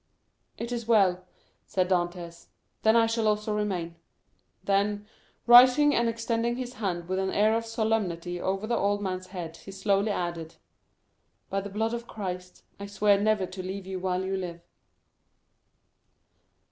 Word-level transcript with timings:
"It 0.57 0.71
is 0.71 0.87
well," 0.87 1.27
said 1.67 1.87
Dantès. 1.87 2.47
"Then 2.81 2.95
I 2.95 3.05
shall 3.05 3.27
also 3.27 3.53
remain." 3.53 3.97
Then, 4.63 5.05
rising 5.45 5.93
and 5.93 6.09
extending 6.09 6.55
his 6.55 6.73
hand 6.73 7.07
with 7.07 7.19
an 7.19 7.29
air 7.29 7.55
of 7.55 7.67
solemnity 7.67 8.41
over 8.41 8.65
the 8.65 8.75
old 8.75 9.03
man's 9.03 9.27
head, 9.27 9.57
he 9.57 9.69
slowly 9.71 10.09
added, 10.09 10.55
"By 11.51 11.61
the 11.61 11.69
blood 11.69 11.93
of 11.93 12.07
Christ 12.07 12.63
I 12.79 12.87
swear 12.87 13.21
never 13.21 13.45
to 13.45 13.61
leave 13.61 13.85
you 13.85 13.99
while 13.99 14.23
you 14.25 14.35
live." 14.35 14.61